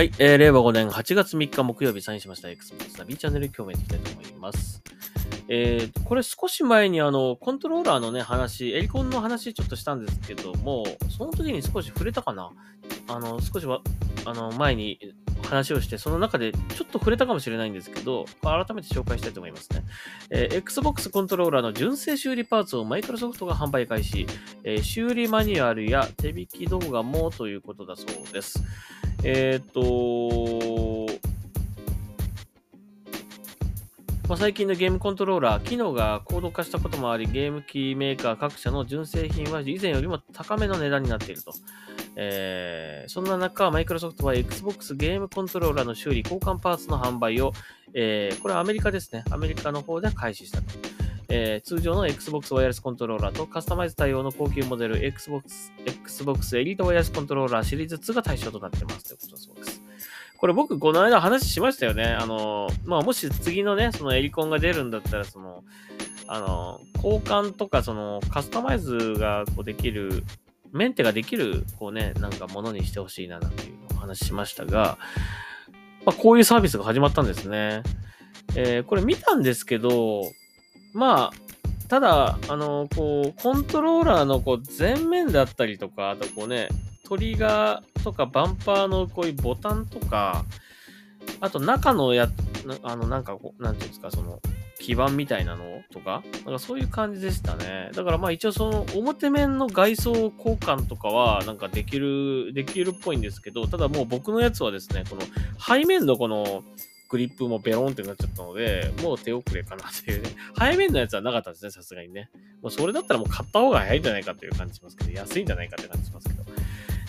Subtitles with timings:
[0.00, 4.82] はい、えー、令和5年8月3日木曜日サインしました Xbox ナビチャンネル今日もやっていきたいと思います。
[5.46, 12.50] えー、これ少し前にあの、コントローラーのね、話、エリコンの話ちょっとしたんですけども、その時に少し触れたかな
[13.08, 13.82] あの、少しは、
[14.24, 14.98] あの、前に
[15.42, 19.84] 話をして、その中でちょっと触れたかもしれないんですけど、改めて紹介したいと思いますね。
[20.30, 24.26] えー Xbox コントローラーの純正修理パーツをマイクロソフトが販売開始、
[24.64, 28.64] えー修理マニュアルや手引き動画もということだそうです。
[29.22, 31.12] えーっと、
[34.28, 41.52] まあ、最近のゲームコントローラー、機能が高度化したこともあり、ゲーム機メーカー各社の純正品は以前よりも高めの値段になっていると。
[42.16, 47.52] えーそんな中、マイクロソフトは Xbox ゲームコントローラーの修理、交換パーツの販売を、
[47.92, 49.24] えーこれはアメリカですね。
[49.30, 50.99] アメリカの方で開始したと。
[51.30, 59.82] えー通常の Xbox ワイヤレスコントローラーとカスタマイズ対応の高級モデル Xbox, Xbox エリートワイヤレスコントローラーシリーズ2が対象となってますということだそうです。
[60.40, 62.04] これ僕この間話しましたよね。
[62.06, 65.64] あの、まあ、もし次のね、そのエリコンが出るんだったら、その、
[66.26, 70.24] あの、交換とかそのカスタマイズがこうできる、
[70.72, 74.96] メンテができる、こうね、なんかものにしてほしいななんていうのをお話ししましたが、
[76.06, 77.82] まあ、こういうサービスが始まったんですね。
[78.56, 80.22] えーこれ見たんですけど、
[80.92, 81.32] まあ、
[81.88, 86.68] ただ、あの、こう、コントローラーのこう前面だったりとか、あとこうね、
[87.04, 90.44] トリガーとかバンパーのこういうボタンとか、
[91.40, 92.28] あと中のや、
[92.82, 94.40] あの、なんかこう、なんていうんですか、その、
[94.80, 97.90] 基板みたいなのとか、なんかそういう感じでしたね。
[97.94, 105.22] だからまあ一応その表面の外装交換とかはなんかできる、できるっぽいんですけど、ただもう僕のやつはですね、この
[105.60, 106.64] 背面のこの
[107.10, 110.30] グリップもベロンってなっちゃったので、もう手遅れかなっていうね。
[110.56, 112.30] 背面のやつはなかったですね、さすがにね。
[112.62, 116.44] もうそれだったらもう買った方が早いんじゃないかっていう感じしますけど、安いんじゃないかって感じしますけど。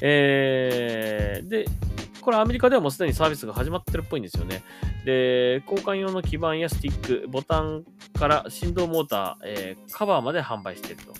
[0.00, 1.66] えー、で、
[2.20, 4.62] これアメリカではもうすでにサービスが始まってるっぽいんですよね。
[5.04, 7.84] で、交換用の基板やスティック、ボタン
[8.16, 11.12] から振動モーター、えーカバーまで販売してると。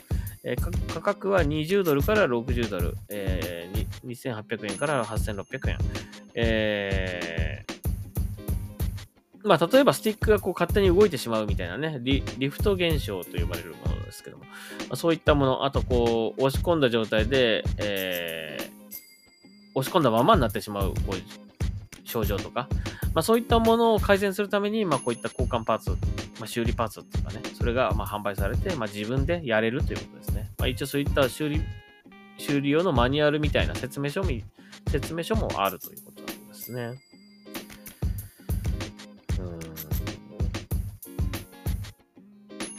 [0.44, 5.78] えー価格は20ドルから60ドル、えー2800円から8600円。
[6.34, 7.27] えー
[9.48, 14.50] まあ、例えばスティックがこう勝手に動いてしまうみたいなね、リフト現象と呼ばれるものですけども、ま
[14.90, 18.78] あ、そういったもの、あとこう、押し込んだ状態で、えー
[19.78, 22.68] 押し込んだままになってしまうこう症状とか、
[23.14, 25.96] まあ、そういったものを改善するために、まあ、こういった交換パーツ、ま
[26.44, 30.50] あ、修理パーツっていうかね、それがま販売されて、ま、自分でやれるということですね。
[30.58, 31.60] ま、一応そういった修理、
[32.38, 34.22] 修理用のマニュアルみたいな説明書、
[34.88, 37.07] 説明書もあるということなんですね。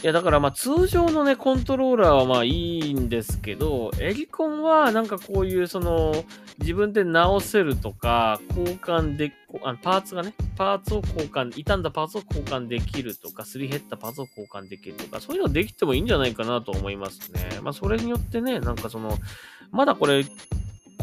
[0.01, 6.23] いや、だからまあ通常のね、コントローラーはまあいいんですけど、エリコンはなんかこういうその、
[6.59, 17.59] 自分で直せるとか、交換で、あパーツがね、パーツを交換、傷んだパーツを交換できるとか、すり減ったパーツを交換できるとか、そういうのできてもいいんじゃないかなと思いますね。
[17.61, 19.17] まあそれによってね、なんかその、
[19.71, 20.23] まだこれ、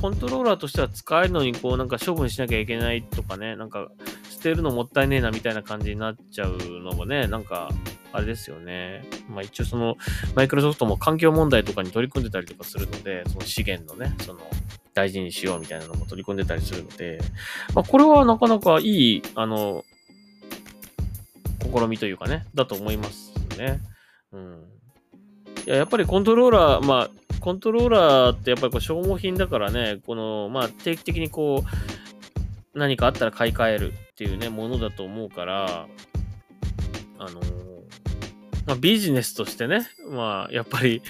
[0.01, 3.89] コントローラーとしては使えるのに、こうなんか処分しなきゃいけないとかね、なんか
[4.31, 7.71] 捨てるのもったいねえなみたいな感じになっちゃうのもね、なんか、
[8.17, 9.05] あれですよね。
[9.29, 9.97] まあ一応その、
[10.35, 14.41] マイクロソフトも環境問題とかに取り組んでたりとかするので、その資源のね、その、
[14.95, 17.21] 大事にしようみたいなのも取り組んでたりするので、
[17.75, 19.85] まあこれはなかなかいい、あの、
[21.61, 23.81] 試みというかね、だと思いますね。
[24.33, 24.65] うん。
[25.67, 27.11] いや、やっぱりコントローラー、まあ、
[27.41, 31.63] コントローラーってやっぱりこう消耗品だからね、この、まあ定期的にこ
[32.75, 35.87] う、何かあったら買い替えるっていうね、ものだと思うから、
[37.19, 37.41] あの
[38.67, 41.03] まあ、ビジネスとしてね、まあ、やっぱり、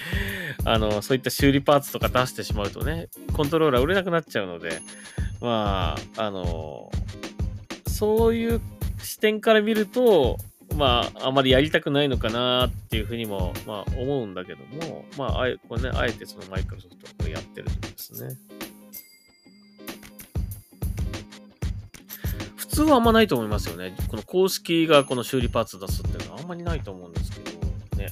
[0.63, 4.81] あの、そういった修理パーツとか出してしまうとね、コントローラー売れなくなっちゃうので、
[5.41, 6.91] まあ、あの、
[7.87, 8.61] そういう
[9.01, 10.37] 視点から見ると、
[10.75, 18.37] まあ、あまりやりたくないのかなっていうふうにも、まあ、思うんだけども、まあ、あえ、これね、あえてそのマイクロソフトはこれやってるんですね。
[22.77, 23.95] 通はあんまないと思いますよね。
[24.07, 27.51] この公式がこの修理パーツ出すっていうのはあんまりないと思うんですけど、
[27.97, 28.09] ね。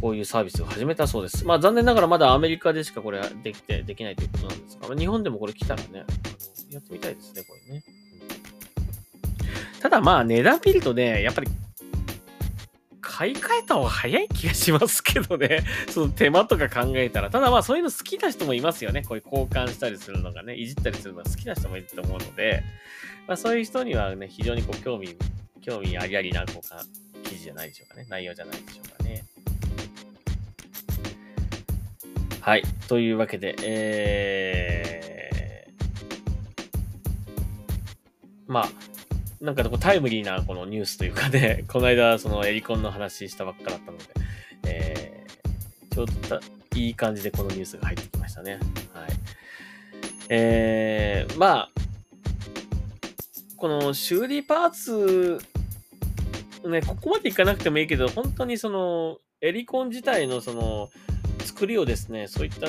[0.00, 1.44] こういうサービスを始めたそうです。
[1.44, 6.04] まあ残念ながらまだアメリカでしかこれできて、できないということなんですが、まあ日本でもこれ来たらね、
[6.70, 7.82] やってみたいですね、これね。
[9.80, 11.48] ただまあ値段見るとね、やっぱり
[13.20, 15.62] 買い替えた方が早い気がしますけどね。
[15.92, 17.28] その手間とか考えたら。
[17.28, 19.02] ただまあそういうの好きな人もいますよね。
[19.02, 22.62] こういう交換したりするのがね、いじったりするのが好きな人もいると思うので、
[23.28, 25.18] まあそういう人にはね、非常にこう興味、
[25.60, 26.82] 興味ありありなこうか
[27.22, 28.06] 記事じゃないでしょうかね。
[28.08, 29.24] 内容じゃないでしょうかね。
[32.40, 32.62] はい。
[32.88, 35.30] というわけで、えー
[38.50, 38.68] まあ、
[39.40, 44.04] なんかこうタイムリーなこのニュースというかね、 この間そのエリコンの話したばっかだったので、
[44.66, 46.40] えー、ちょっと
[46.76, 48.58] いい感じでこのニュースが入ってきましたね。
[48.92, 49.10] はい。
[50.28, 51.70] えー、まあ、
[53.56, 55.38] この修理パーツ、
[56.68, 60.90] ね、ここまでいかなくてもいいけど、本当にその、エリコン自体のその、
[61.50, 62.68] 作りをですね、そういった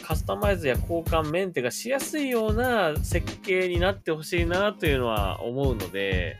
[0.00, 6.38] カスタマイズや交換、メンテがしやすいような設計になってほしいなというのは思うので、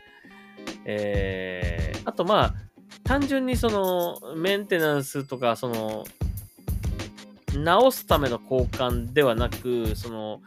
[0.85, 2.53] えー、あとまあ、
[3.03, 6.03] 単純にそのメンテナンスとか、その、
[7.55, 10.41] 直すための交換ではなく、その、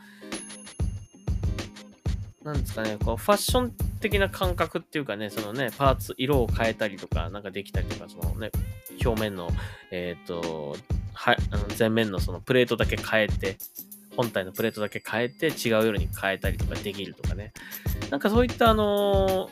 [2.43, 8.50] なんですかね、こうファッション的な感覚っていうかね、そのね、パーツ、色を変えたりとか、なんかできたりとか、そのね、
[9.04, 9.50] 表面の、
[9.90, 10.76] えっ、ー、と、
[11.14, 13.56] は、あの前面のそのプレートだけ変えて、
[14.16, 17.52] 本体のプレートだけ変えて違う色に変えたりとかできるとかね。
[18.10, 19.48] なんかそういったあの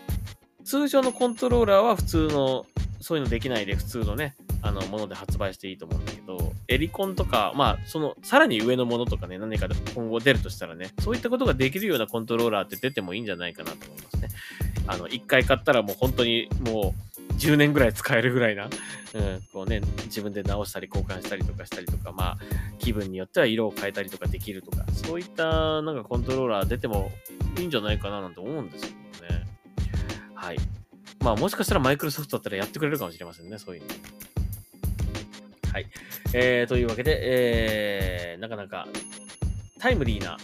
[0.62, 2.66] ー、通常のコントローラーは普通の、
[3.00, 14.13] そういうのできないで普通のね、あの、もので発売していいと思うんだけど、エリコンとか、まあ、その、さらに上のものとかね、何か今後出るとしたらね、そういったことができるようなコントローラーって出てもいいんじゃないかなと思います。
[14.86, 18.68] あの、一回買ったらもう本当にもう、10年ぐらい使えるぐらいな、
[19.14, 22.38] うん、こうね、自分で直したり交換したりとかしたりとか、まあ、
[22.78, 27.12] 気分によっては色を変えたりとかできるとか、そういったなんかコントローラー出ても
[27.58, 28.92] いいんじゃないかななんて思うんですけ
[29.28, 29.46] どね。
[30.34, 30.58] はい。
[31.20, 33.88] まあ、もしかしたらマイクロソフトだったらやってくれるかもしれませんね、そういうの。
[35.72, 35.86] はい。
[36.34, 38.86] えー、というわけで、えー、なかなか
[39.78, 40.38] タイムリーな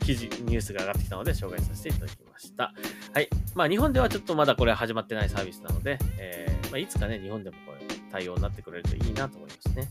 [0.00, 2.74] 記事、ニュースが上がってきたので紹介させていただきました。
[3.18, 3.28] はい。
[3.56, 7.80] まあ、日本ではちょっとまだこれ始まってないサービスなので、えー、まあ、いつかね、日本でもこれ
[8.12, 9.90] 対応になってくれるといいなと思いますね。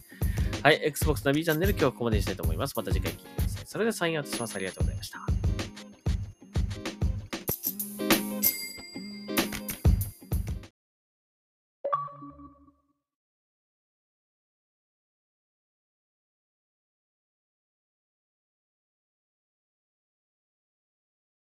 [0.63, 0.79] はい。
[0.81, 2.73] Xbox ナビチャンネル今日はここまでにしたいと思います。
[2.77, 3.65] また次回聞いてください。
[3.65, 4.55] それではサインアウトします。
[4.55, 5.36] ありがとうございました。